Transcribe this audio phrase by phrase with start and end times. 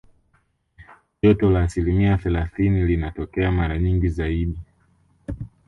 [1.23, 4.59] Joto la asilimia thelathini linatokea mara nyingi zaidi